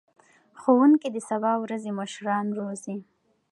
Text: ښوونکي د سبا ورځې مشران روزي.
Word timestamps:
ښوونکي 0.59 1.07
د 1.11 1.17
سبا 1.29 1.51
ورځې 1.63 1.91
مشران 1.99 2.45
روزي. 2.57 2.97